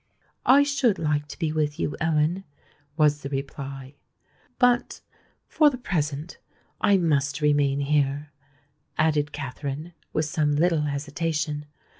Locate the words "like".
0.97-1.27